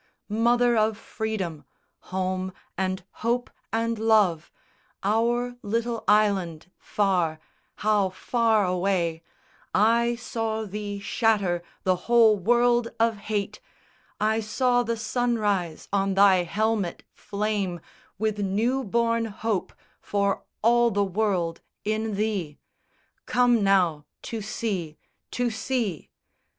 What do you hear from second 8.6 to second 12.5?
away, I saw thee shatter the whole